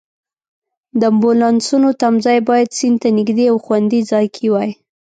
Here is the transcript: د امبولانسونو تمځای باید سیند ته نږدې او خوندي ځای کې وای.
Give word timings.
د 0.99 1.01
امبولانسونو 1.11 1.89
تمځای 2.01 2.39
باید 2.49 2.75
سیند 2.77 2.97
ته 3.01 3.09
نږدې 3.17 3.45
او 3.51 3.57
خوندي 3.65 3.99
ځای 4.11 4.25
کې 4.35 4.45
وای. 4.53 4.69